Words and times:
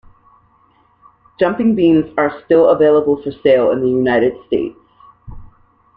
Jumping 1.39 1.75
beans 1.75 2.11
are 2.17 2.41
still 2.43 2.71
available 2.71 3.21
for 3.21 3.31
sale 3.43 3.69
in 3.69 3.81
the 3.81 3.87
United 3.87 4.33
States. 4.47 4.75